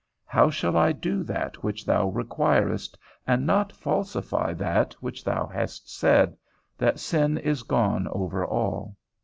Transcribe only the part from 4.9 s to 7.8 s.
which thou hast said, that sin is